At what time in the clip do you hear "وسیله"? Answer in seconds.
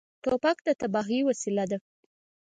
1.29-1.65